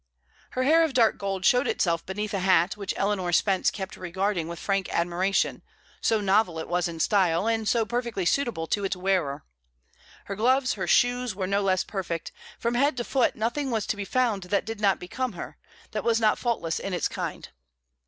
[0.57, 4.47] Her hair of dark gold showed itself beneath a hat which Eleanor Spence kept regarding
[4.47, 5.61] with frank admiration,
[6.01, 9.45] so novel it was in style, and so perfectly suitable to its wearer.
[10.25, 13.95] Her gloves, her shoes, were no less perfect; from head to foot nothing was to
[13.95, 15.59] be found that did not become her,
[15.91, 17.49] that was not faultless in its kind.